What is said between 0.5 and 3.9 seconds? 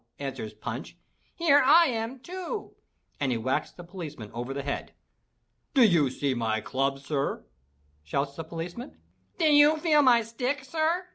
Punch. "Here I am too!" and he whacks the